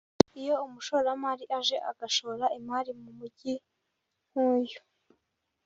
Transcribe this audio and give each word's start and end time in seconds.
Iyo 0.41 0.55
umushoramari 0.65 1.45
aje 1.57 1.77
agashora 1.91 2.45
imari 2.59 2.91
mu 3.01 3.09
mujyi 3.17 3.53
nk’uyu 4.29 4.79